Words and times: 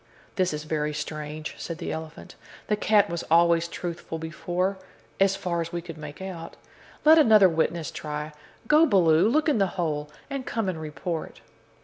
"This 0.35 0.51
is 0.51 0.63
very 0.63 0.95
strange," 0.95 1.53
said 1.59 1.77
the 1.77 1.91
elephant; 1.91 2.33
"the 2.69 2.75
cat 2.75 3.07
was 3.07 3.21
always 3.29 3.67
truthful 3.67 4.17
before 4.17 4.79
as 5.19 5.35
far 5.35 5.61
as 5.61 5.71
we 5.71 5.79
could 5.79 5.99
make 5.99 6.23
out. 6.23 6.57
Let 7.05 7.19
another 7.19 7.47
witness 7.47 7.91
try. 7.91 8.31
Go, 8.67 8.87
Baloo, 8.87 9.29
look 9.29 9.47
in 9.47 9.59
the 9.59 9.67
hole, 9.77 10.09
and 10.27 10.43
come 10.43 10.67
and 10.67 10.81
report." 10.81 11.41